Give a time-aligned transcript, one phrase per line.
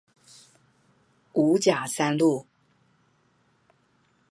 [1.33, 2.47] 五甲三路